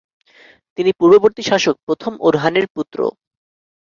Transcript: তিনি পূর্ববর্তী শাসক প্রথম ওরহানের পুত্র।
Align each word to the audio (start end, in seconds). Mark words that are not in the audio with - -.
তিনি 0.77 0.91
পূর্ববর্তী 0.99 1.43
শাসক 1.49 1.75
প্রথম 1.87 2.13
ওরহানের 2.21 2.65
পুত্র। 2.75 2.99